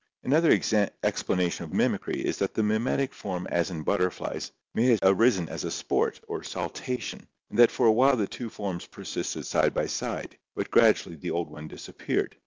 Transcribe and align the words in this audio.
Another 0.23 0.49
explanation 1.03 1.63
of 1.63 1.73
mimicry 1.73 2.15
is 2.25 2.37
that 2.37 2.55
the 2.55 2.63
mimetic 2.63 3.13
form 3.13 3.45
as 3.51 3.69
in 3.69 3.83
butterflies 3.83 4.51
may 4.73 4.85
have 4.87 4.99
arisen 5.03 5.47
as 5.47 5.63
a 5.63 5.69
sport 5.69 6.19
or 6.27 6.41
saltation, 6.41 7.27
and 7.51 7.59
that 7.59 7.69
for 7.69 7.85
a 7.85 7.91
while 7.91 8.17
the 8.17 8.25
two 8.25 8.49
forms 8.49 8.87
persisted 8.87 9.45
side 9.45 9.75
by 9.75 9.85
side, 9.85 10.39
but 10.55 10.71
gradually 10.71 11.17
the 11.17 11.29
old 11.29 11.51
one 11.51 11.67
disappeared. 11.67 12.35